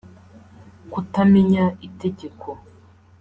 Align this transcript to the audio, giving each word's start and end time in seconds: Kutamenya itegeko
Kutamenya 0.91 1.65
itegeko 1.87 2.49